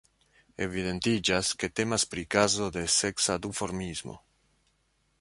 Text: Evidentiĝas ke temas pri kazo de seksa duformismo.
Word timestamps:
Evidentiĝas 0.65 1.51
ke 1.65 1.69
temas 1.81 2.07
pri 2.15 2.25
kazo 2.37 2.73
de 2.79 2.87
seksa 2.97 3.39
duformismo. 3.47 4.21